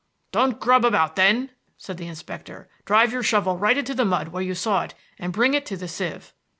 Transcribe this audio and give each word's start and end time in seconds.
"Don't 0.31 0.59
grub 0.59 0.83
about 0.83 1.15
then," 1.15 1.51
said 1.77 1.97
the 1.97 2.07
inspector. 2.07 2.67
"Drive 2.85 3.11
your 3.11 3.21
shovel 3.21 3.59
right 3.59 3.77
into 3.77 3.93
the 3.93 4.03
mud 4.03 4.29
where 4.29 4.41
you 4.41 4.55
saw 4.55 4.81
it 4.81 4.95
and 5.19 5.31
bring 5.31 5.53
it 5.53 5.63
to 5.67 5.77
the 5.77 5.87
sieve." 5.87 6.33